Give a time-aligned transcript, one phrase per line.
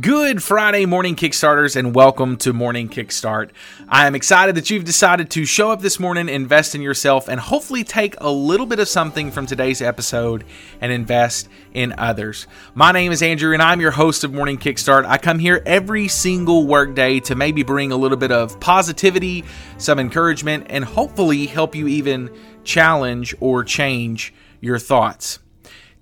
[0.00, 3.50] Good Friday morning, Kickstarters, and welcome to Morning Kickstart.
[3.90, 7.38] I am excited that you've decided to show up this morning, invest in yourself, and
[7.38, 10.44] hopefully take a little bit of something from today's episode
[10.80, 12.46] and invest in others.
[12.74, 15.04] My name is Andrew, and I'm your host of Morning Kickstart.
[15.04, 19.44] I come here every single workday to maybe bring a little bit of positivity,
[19.76, 22.34] some encouragement, and hopefully help you even
[22.64, 25.38] challenge or change your thoughts.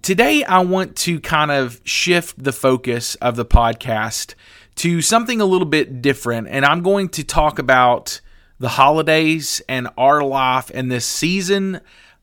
[0.03, 4.34] Today, I want to kind of shift the focus of the podcast
[4.77, 6.48] to something a little bit different.
[6.48, 8.23] And I'm going to talk about
[8.59, 11.83] the holidays and our life and this season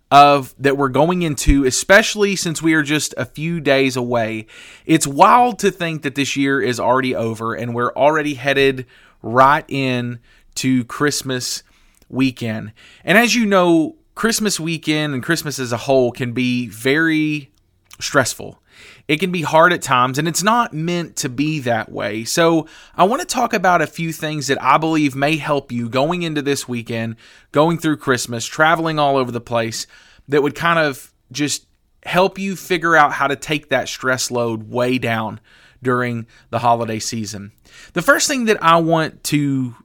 [0.10, 4.48] of that we're going into, especially since we are just a few days away.
[4.88, 8.88] It's wild to think that this year is already over and we're already headed
[9.22, 10.18] right in
[10.56, 11.62] to Christmas
[12.10, 12.72] weekend.
[13.04, 17.52] And as you know, Christmas weekend and Christmas as a whole can be very
[18.00, 18.62] stressful.
[19.08, 22.24] It can be hard at times, and it's not meant to be that way.
[22.24, 25.90] So, I want to talk about a few things that I believe may help you
[25.90, 27.16] going into this weekend,
[27.52, 29.88] going through Christmas, traveling all over the place,
[30.28, 31.66] that would kind of just
[32.04, 35.40] help you figure out how to take that stress load way down
[35.82, 37.52] during the holiday season.
[37.94, 39.76] The first thing that I want to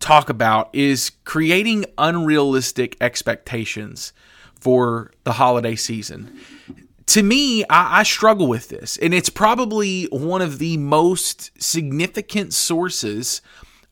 [0.00, 4.12] talk about is creating unrealistic expectations
[4.60, 6.40] for the holiday season
[7.06, 12.52] to me, I, I, struggle with this, and it's probably one of the most significant
[12.52, 13.42] sources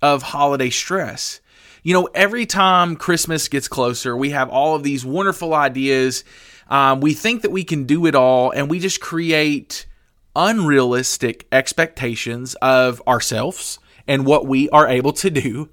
[0.00, 1.40] of holiday stress.
[1.82, 6.24] You know, every time Christmas gets closer, we have all of these wonderful ideas.
[6.68, 9.86] Um, we think that we can do it all, and we just create
[10.34, 15.68] unrealistic expectations of ourselves and what we are able to do.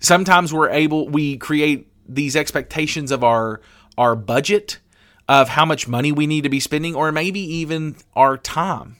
[0.00, 3.60] Sometimes we're able, we create these expectations of our
[3.98, 4.78] our budget
[5.32, 8.96] of how much money we need to be spending or maybe even our time.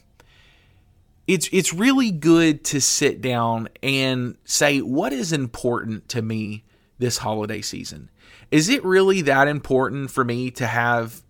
[1.27, 6.63] It's it's really good to sit down and say what is important to me
[6.97, 8.09] this holiday season.
[8.49, 11.21] Is it really that important for me to have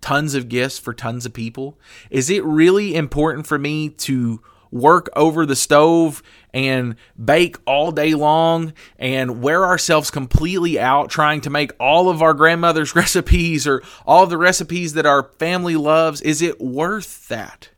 [0.00, 1.78] tons of gifts for tons of people?
[2.10, 4.42] Is it really important for me to
[4.72, 6.22] work over the stove
[6.52, 12.22] and bake all day long and wear ourselves completely out trying to make all of
[12.22, 17.68] our grandmother's recipes or all the recipes that our family loves, is it worth that?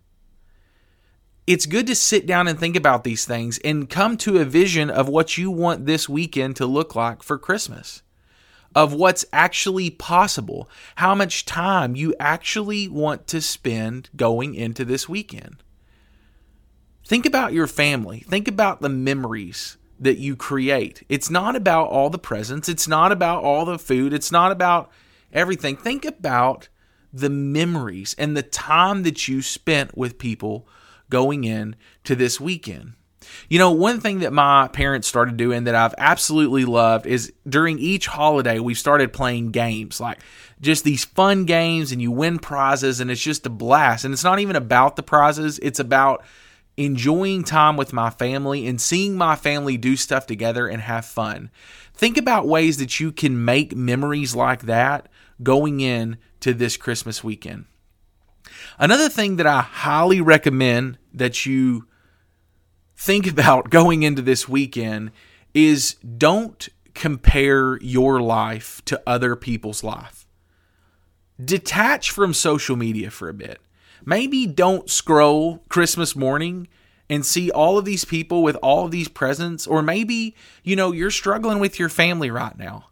[1.47, 4.89] It's good to sit down and think about these things and come to a vision
[4.89, 8.03] of what you want this weekend to look like for Christmas
[8.75, 15.09] of what's actually possible, how much time you actually want to spend going into this
[15.09, 15.63] weekend.
[17.07, 18.21] Think about your family.
[18.21, 21.03] Think about the memories that you create.
[21.09, 24.91] It's not about all the presents, it's not about all the food, it's not about
[25.33, 25.77] everything.
[25.77, 26.69] Think about
[27.13, 30.67] the memories and the time that you spent with people
[31.11, 32.95] going in to this weekend.
[33.49, 37.79] You know, one thing that my parents started doing that I've absolutely loved is during
[37.79, 40.19] each holiday, we started playing games like
[40.61, 44.05] just these fun games, and you win prizes, and it's just a blast.
[44.05, 46.25] And it's not even about the prizes, it's about
[46.77, 51.51] enjoying time with my family and seeing my family do stuff together and have fun.
[51.95, 55.09] Think about ways that you can make memories like that
[55.43, 57.67] going in to this Christmas weekend.
[58.79, 61.87] Another thing that I highly recommend that you
[62.97, 65.13] think about going into this weekend
[65.53, 70.27] is don't compare your life to other people's life.
[71.43, 73.61] Detach from social media for a bit
[74.05, 76.69] maybe don't scroll Christmas morning
[77.09, 80.93] and see all of these people with all of these presents, or maybe, you know,
[80.93, 82.87] you're struggling with your family right now.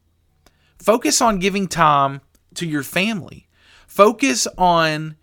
[0.79, 2.21] Focus on giving time
[2.55, 3.49] to your family.
[3.87, 5.17] Focus on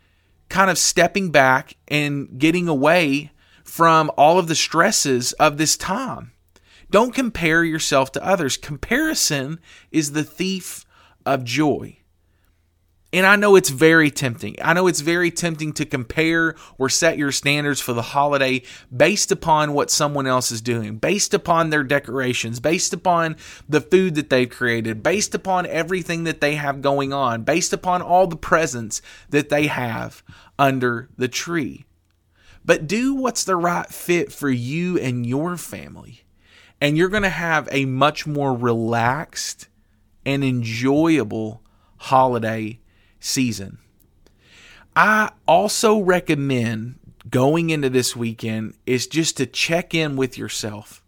[0.48, 3.32] kind of stepping back and getting away
[3.64, 6.32] from all of the stresses of this time.
[6.90, 8.58] Don't compare yourself to others.
[8.58, 9.60] Comparison
[9.92, 10.86] is the thief
[11.26, 11.99] of joy.
[13.12, 14.56] And I know it's very tempting.
[14.62, 18.62] I know it's very tempting to compare or set your standards for the holiday
[18.95, 23.36] based upon what someone else is doing, based upon their decorations, based upon
[23.68, 28.04] the food that they've created, based upon everything that they have going on, based upon
[28.04, 30.22] all the presents that they have
[30.60, 31.86] under the tree.
[32.63, 36.22] But do what's the right fit for you and your family.
[36.80, 39.68] And you're going to have a much more relaxed
[40.25, 41.63] and enjoyable
[41.98, 42.80] holiday
[43.19, 43.80] season.
[44.95, 47.00] I also recommend
[47.30, 51.04] going into this weekend is just to check in with yourself.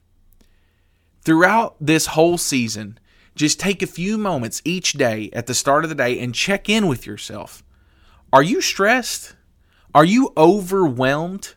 [1.24, 3.00] Throughout this whole season,
[3.36, 6.70] just take a few moments each day at the start of the day and check
[6.70, 7.64] in with yourself.
[8.34, 9.36] Are you stressed?
[9.94, 11.56] Are you overwhelmed?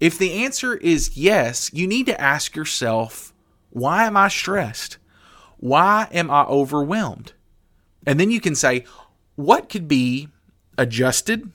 [0.00, 3.34] If the answer is yes, you need to ask yourself,
[3.70, 4.98] why am I stressed?
[5.58, 7.34] Why am I overwhelmed?
[8.06, 8.84] And then you can say,
[9.40, 10.28] what could be
[10.78, 11.50] adjusted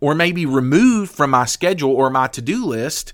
[0.00, 3.12] or maybe removed from my schedule or my to do list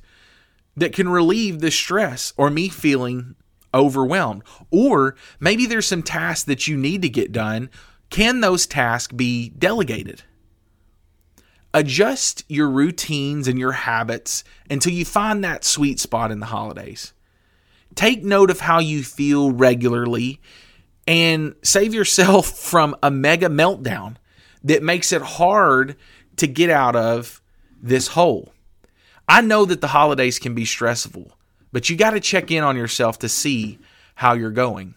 [0.77, 3.35] that can relieve the stress or me feeling
[3.73, 4.43] overwhelmed?
[4.71, 7.71] Or maybe there's some tasks that you need to get done.
[8.11, 10.23] Can those tasks be delegated?
[11.73, 17.13] Adjust your routines and your habits until you find that sweet spot in the holidays.
[17.95, 20.41] Take note of how you feel regularly
[21.11, 24.15] and save yourself from a mega meltdown
[24.63, 25.97] that makes it hard
[26.37, 27.43] to get out of
[27.83, 28.53] this hole.
[29.29, 31.33] I know that the holidays can be stressful,
[31.73, 33.81] but you got to check in on yourself to see
[34.15, 34.95] how you're going.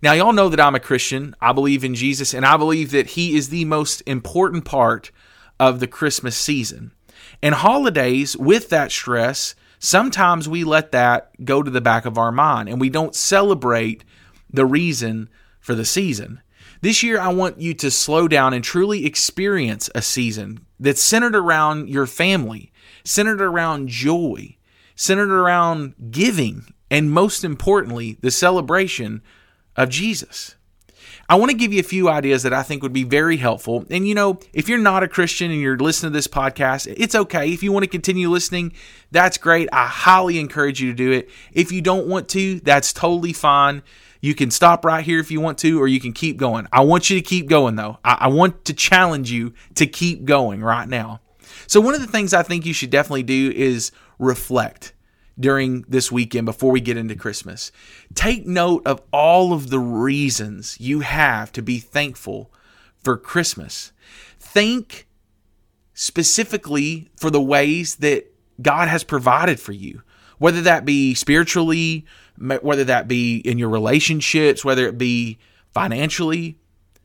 [0.00, 1.36] Now, y'all know that I'm a Christian.
[1.42, 5.10] I believe in Jesus, and I believe that He is the most important part
[5.58, 6.92] of the Christmas season.
[7.42, 12.32] And holidays, with that stress, sometimes we let that go to the back of our
[12.32, 14.04] mind and we don't celebrate
[14.50, 15.28] the reason
[15.60, 16.40] for the season.
[16.80, 21.36] This year, I want you to slow down and truly experience a season that's centered
[21.36, 22.72] around your family,
[23.04, 24.56] centered around joy,
[24.94, 29.22] centered around giving, and most importantly, the celebration
[29.76, 30.56] of Jesus.
[31.30, 33.84] I want to give you a few ideas that I think would be very helpful.
[33.88, 37.14] And you know, if you're not a Christian and you're listening to this podcast, it's
[37.14, 37.52] okay.
[37.52, 38.72] If you want to continue listening,
[39.12, 39.68] that's great.
[39.72, 41.30] I highly encourage you to do it.
[41.52, 43.84] If you don't want to, that's totally fine.
[44.20, 46.66] You can stop right here if you want to, or you can keep going.
[46.72, 47.98] I want you to keep going, though.
[48.04, 51.20] I, I want to challenge you to keep going right now.
[51.68, 54.94] So, one of the things I think you should definitely do is reflect
[55.38, 57.72] during this weekend before we get into Christmas.
[58.14, 62.52] Take note of all of the reasons you have to be thankful
[63.02, 63.92] for Christmas.
[64.38, 65.06] Think
[65.94, 70.02] specifically for the ways that God has provided for you,
[70.38, 72.06] whether that be spiritually,
[72.38, 75.38] whether that be in your relationships, whether it be
[75.72, 76.58] financially.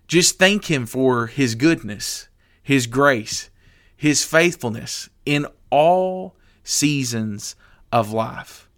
[0.08, 2.30] Just thank Him for His goodness,
[2.62, 3.50] His grace,
[3.96, 7.56] His faithfulness in all seasons
[7.92, 8.70] of life.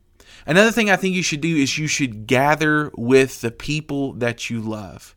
[0.46, 4.50] Another thing I think you should do is you should gather with the people that
[4.50, 5.16] you love.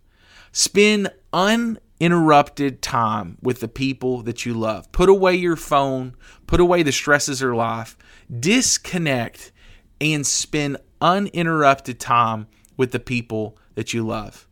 [0.51, 4.91] Spend uninterrupted time with the people that you love.
[4.91, 6.17] Put away your phone,
[6.49, 7.97] put away the stresses of life,
[8.41, 9.53] disconnect,
[10.01, 14.49] and spend uninterrupted time with the people that you love.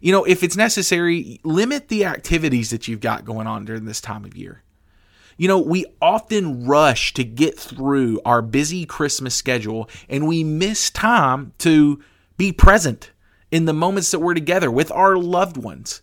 [0.00, 4.00] You know, if it's necessary, limit the activities that you've got going on during this
[4.00, 4.62] time of year.
[5.36, 10.90] You know, we often rush to get through our busy Christmas schedule and we miss
[10.90, 12.02] time to
[12.36, 13.10] be present
[13.50, 16.02] in the moments that we're together with our loved ones.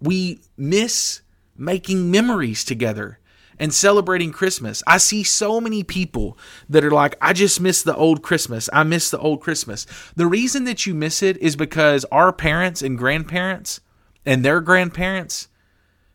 [0.00, 1.22] We miss
[1.56, 3.18] making memories together
[3.58, 4.82] and celebrating Christmas.
[4.86, 6.36] I see so many people
[6.68, 8.68] that are like, I just miss the old Christmas.
[8.72, 9.86] I miss the old Christmas.
[10.16, 13.80] The reason that you miss it is because our parents and grandparents
[14.26, 15.48] and their grandparents,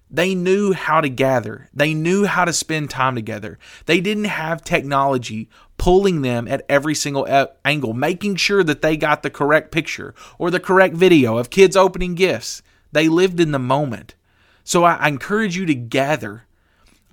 [0.10, 1.70] they knew how to gather.
[1.74, 3.60] They knew how to spend time together.
[3.86, 7.28] They didn't have technology pulling them at every single
[7.64, 11.76] angle, making sure that they got the correct picture or the correct video of kids
[11.76, 12.62] opening gifts.
[12.92, 14.16] They lived in the moment.
[14.64, 16.44] So I encourage you to gather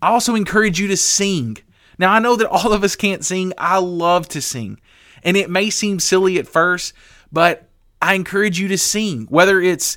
[0.00, 1.58] I also encourage you to sing.
[1.98, 3.52] Now, I know that all of us can't sing.
[3.56, 4.80] I love to sing.
[5.22, 6.92] And it may seem silly at first,
[7.32, 7.68] but
[8.00, 9.96] I encourage you to sing, whether it's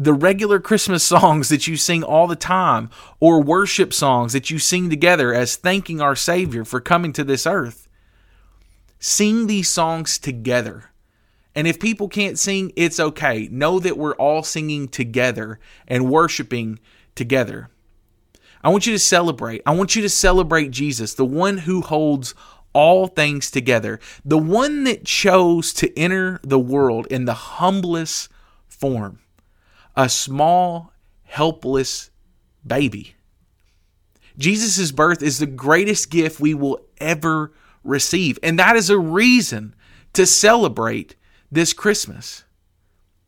[0.00, 2.88] the regular Christmas songs that you sing all the time
[3.20, 7.46] or worship songs that you sing together as thanking our Savior for coming to this
[7.46, 7.86] earth.
[8.98, 10.86] Sing these songs together.
[11.54, 13.48] And if people can't sing, it's okay.
[13.50, 16.80] Know that we're all singing together and worshiping
[17.14, 17.68] together.
[18.64, 19.60] I want you to celebrate.
[19.66, 22.34] I want you to celebrate Jesus, the one who holds
[22.72, 28.30] all things together, the one that chose to enter the world in the humblest
[28.66, 29.18] form,
[29.96, 30.92] a small,
[31.24, 32.10] helpless
[32.66, 33.14] baby.
[34.38, 37.52] Jesus' birth is the greatest gift we will ever
[37.84, 38.38] receive.
[38.42, 39.74] And that is a reason
[40.12, 41.16] to celebrate
[41.50, 42.44] this Christmas.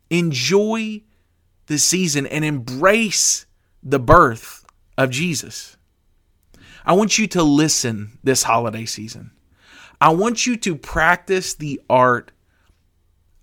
[0.09, 1.01] Enjoy
[1.67, 3.45] the season and embrace
[3.81, 4.65] the birth
[4.97, 5.77] of Jesus.
[6.85, 9.31] I want you to listen this holiday season.
[10.01, 12.32] I want you to practice the art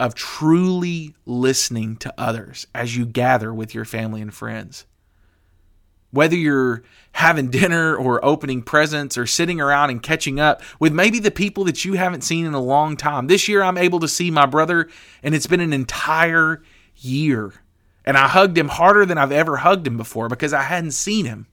[0.01, 4.87] of truly listening to others as you gather with your family and friends.
[6.11, 11.21] Whether you're having dinner or opening presents or sitting around and catching up with maybe
[11.21, 13.29] the people that you haven't seen in a long time.
[13.29, 14.89] This year, I'm able to see my brother,
[15.23, 16.63] and it's been an entire
[16.97, 17.53] year
[18.05, 21.27] and I hugged him harder than I've ever hugged him before because I hadn't seen
[21.27, 21.47] him.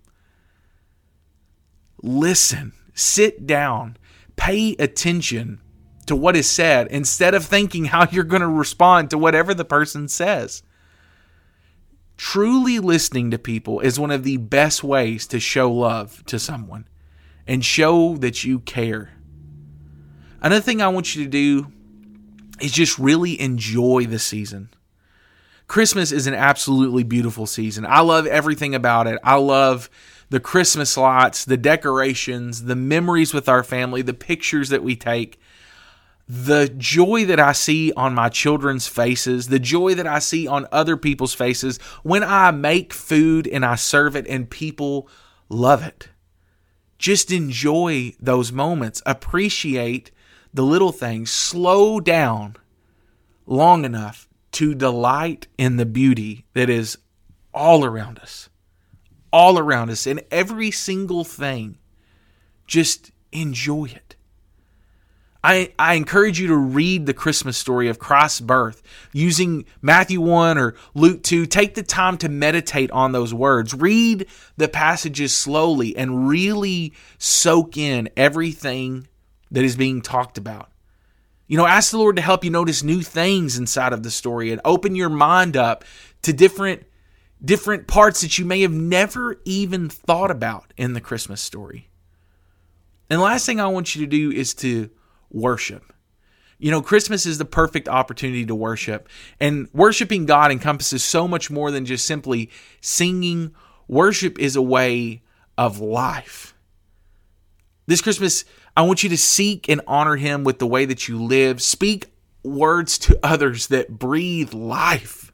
[2.02, 3.98] Listen, sit down,
[4.38, 5.60] Pay attention
[6.08, 9.66] to what is said instead of thinking how you're going to respond to whatever the
[9.66, 10.64] person says.
[12.18, 16.88] Truly listening to people is one of the best ways to show love to someone
[17.46, 19.12] and show that you care.
[20.42, 21.72] Another thing I want you to do
[22.60, 24.70] is just really enjoy the season.
[25.68, 27.86] Christmas is an absolutely beautiful season.
[27.86, 29.20] I love everything about it.
[29.24, 29.90] I love
[30.30, 35.40] the Christmas lights, the decorations, the memories with our family, the pictures that we take
[36.28, 40.68] the joy that I see on my children's faces, the joy that I see on
[40.72, 45.08] other people's faces when I make food and I serve it and people
[45.48, 46.10] love it.
[46.98, 50.12] Just enjoy those moments, appreciate
[50.54, 52.56] the little things, slow down
[53.46, 56.98] long enough to delight in the beauty that is
[57.54, 58.50] all around us,
[59.32, 61.78] all around us, in every single thing.
[62.66, 64.07] Just enjoy it.
[65.44, 68.82] I, I encourage you to read the Christmas story of Christ's birth
[69.14, 71.46] using Matthew 1 or Luke 2.
[71.46, 73.74] Take the time to meditate on those words.
[73.74, 74.28] Read
[74.58, 79.08] the passages slowly and really soak in everything
[79.52, 80.72] that is being talked about.
[81.48, 84.52] You know, ask the Lord to help you notice new things inside of the story
[84.52, 85.86] and open your mind up
[86.24, 86.84] to different
[87.44, 91.88] different parts that you may have never even thought about in the Christmas story.
[93.10, 94.90] And the last thing I want you to do is to
[95.32, 95.94] worship.
[96.60, 99.08] You know, Christmas is the perfect opportunity to worship.
[99.40, 102.50] And worshiping God encompasses so much more than just simply
[102.82, 103.54] singing.
[103.88, 105.22] Worship is a way
[105.58, 106.56] of life.
[107.86, 108.44] This Christmas,
[108.76, 111.62] I want you to seek and honor Him with the way that you live.
[111.62, 112.08] Speak
[112.44, 115.32] words to others that breathe life,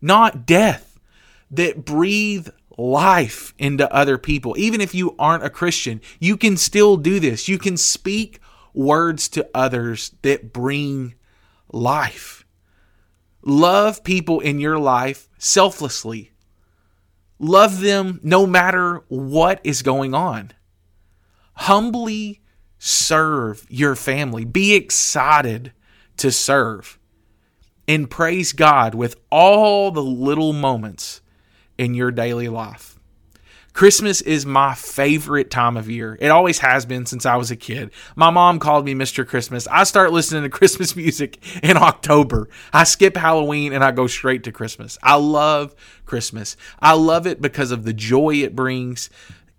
[0.00, 0.98] not death,
[1.50, 4.54] that breathe life into other people.
[4.58, 7.48] Even if you aren't a Christian, you can still do this.
[7.48, 8.40] You can speak
[8.76, 11.14] words to others that bring
[11.72, 12.46] life.
[13.42, 16.32] Love people in your life selflessly.
[17.38, 20.52] Love them no matter what is going on.
[21.54, 22.40] Humbly
[22.78, 24.44] serve your family.
[24.44, 25.72] Be excited
[26.18, 26.98] to serve.
[27.88, 31.20] And praise God with all the little moments
[31.78, 32.95] in your daily life.
[33.76, 36.16] Christmas is my favorite time of year.
[36.18, 37.90] It always has been since I was a kid.
[38.14, 39.28] My mom called me Mr.
[39.28, 39.68] Christmas.
[39.68, 42.48] I start listening to Christmas music in October.
[42.72, 44.96] I skip Halloween and I go straight to Christmas.
[45.02, 45.74] I love
[46.06, 46.56] Christmas.
[46.80, 49.10] I love it because of the joy it brings.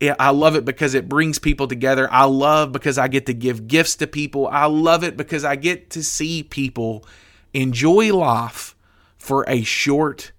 [0.02, 2.12] I love it because it brings people together.
[2.12, 4.48] I love because I get to give gifts to people.
[4.48, 7.06] I love it because I get to see people
[7.54, 8.76] enjoy life
[9.20, 10.32] for a short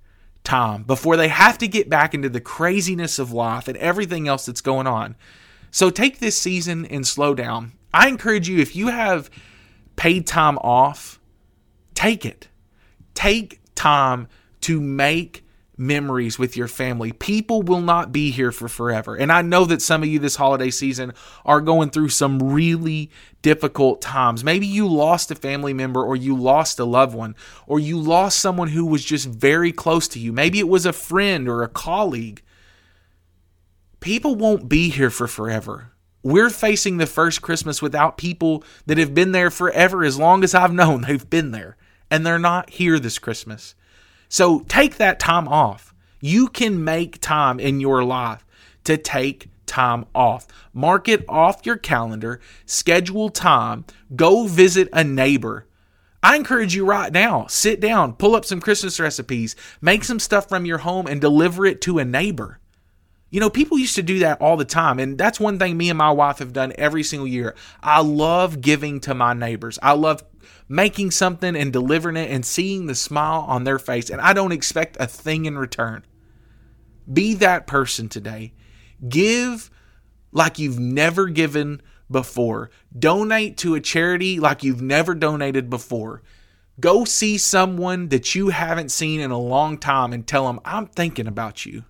[0.48, 4.46] time before they have to get back into the craziness of life and everything else
[4.46, 5.14] that's going on.
[5.70, 7.72] So take this season and slow down.
[7.92, 9.30] I encourage you, if you have
[9.96, 11.20] paid time off,
[11.94, 12.48] take it.
[13.14, 14.28] Take time
[14.62, 15.44] to make
[15.78, 17.12] memories with your family.
[17.12, 19.14] People will not be here for forever.
[19.14, 23.10] And I know that some of you this holiday season are going through some really
[23.40, 24.42] difficult times.
[24.42, 28.40] Maybe you lost a family member or you lost a loved one or you lost
[28.40, 30.32] someone who was just very close to you.
[30.32, 32.42] Maybe it was a friend or a colleague.
[34.00, 35.92] People won't be here for forever.
[36.22, 40.54] We're facing the first Christmas without people that have been there forever as long as
[40.54, 41.76] I've known they've been there
[42.10, 43.74] and they're not here this Christmas.
[44.28, 45.94] So take that time off.
[46.20, 48.44] You can make time in your life
[48.84, 50.46] to take time off.
[50.72, 53.84] Mark it off your calendar, schedule time,
[54.16, 55.66] go visit a neighbor.
[56.22, 60.48] I encourage you right now, sit down, pull up some Christmas recipes, make some stuff
[60.48, 62.58] from your home and deliver it to a neighbor.
[63.30, 64.98] You know, people used to do that all the time.
[64.98, 67.54] And that's one thing me and my wife have done every single year.
[67.82, 69.78] I love giving to my neighbors.
[69.82, 70.24] I love
[70.68, 74.08] making something and delivering it and seeing the smile on their face.
[74.08, 76.04] And I don't expect a thing in return.
[77.10, 78.54] Be that person today.
[79.06, 79.70] Give
[80.32, 82.70] like you've never given before.
[82.98, 86.22] Donate to a charity like you've never donated before.
[86.80, 90.86] Go see someone that you haven't seen in a long time and tell them, I'm
[90.86, 91.84] thinking about you.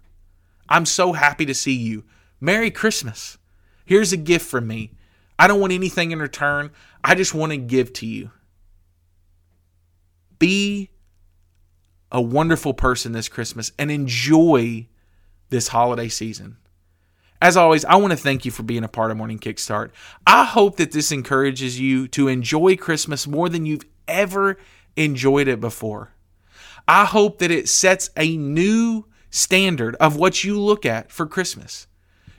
[0.69, 2.05] I'm so happy to see you.
[2.41, 3.39] Merry Christmas.
[3.85, 4.93] Here's a gift from me.
[5.39, 6.71] I don't want anything in return.
[7.03, 8.31] I just want to give to you.
[10.39, 10.91] Be
[12.11, 14.89] a wonderful person this Christmas and enjoy
[15.51, 16.57] this holiday season.
[17.41, 19.91] As always, I want to thank you for being a part of Morning Kickstart.
[20.27, 24.59] I hope that this encourages you to enjoy Christmas more than you've ever
[24.97, 26.11] enjoyed it before.
[26.89, 31.87] I hope that it sets a new standard of what you look at for Christmas.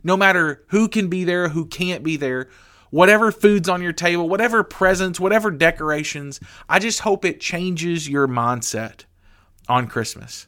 [0.04, 2.50] No matter who can be there, who can't be there,
[2.90, 6.40] whatever food's on your table, whatever presents, whatever decorations.
[6.68, 9.06] I just hope it changes your mindset
[9.68, 10.48] on Christmas.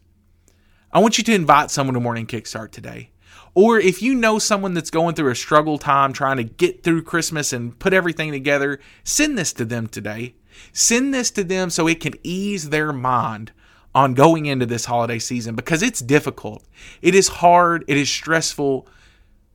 [0.91, 3.12] I want you to invite someone to Morning Kickstart today.
[3.53, 7.03] Or if you know someone that's going through a struggle time trying to get through
[7.03, 10.36] Christmas and put everything together, send this to them today.
[10.74, 13.51] Send this to them so it can ease their mind
[13.93, 16.63] on going into this holiday season because it's difficult.
[17.01, 18.88] It is hard, it is stressful.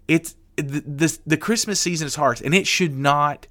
[0.09, 3.47] It's the, the, the Christmas season is hard and it should not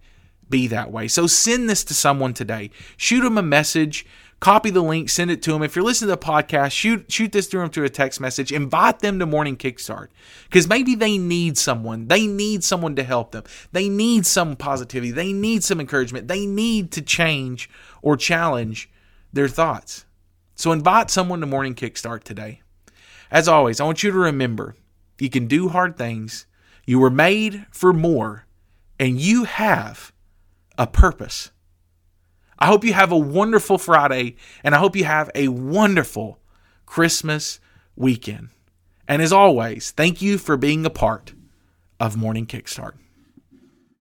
[0.49, 1.07] be that way.
[1.07, 2.69] So send this to someone today.
[2.97, 4.05] Shoot them a message,
[4.39, 5.63] copy the link, send it to them.
[5.63, 8.51] If you're listening to the podcast, shoot shoot this through them to a text message.
[8.51, 10.09] Invite them to Morning Kickstart
[10.43, 12.07] because maybe they need someone.
[12.07, 13.43] They need someone to help them.
[13.71, 15.11] They need some positivity.
[15.11, 16.27] They need some encouragement.
[16.27, 17.69] They need to change
[18.01, 18.89] or challenge
[19.33, 20.05] their thoughts.
[20.55, 22.61] So invite someone to Morning Kickstart today.
[23.29, 24.75] As always, I want you to remember
[25.19, 26.45] you can do hard things.
[26.85, 28.45] You were made for more,
[28.97, 30.13] and you have
[30.77, 31.51] a purpose.
[32.57, 36.39] I hope you have a wonderful Friday, and I hope you have a wonderful
[36.85, 37.59] Christmas
[37.95, 38.49] weekend.
[39.07, 41.33] And as always, thank you for being a part
[41.99, 42.93] of Morning Kickstart.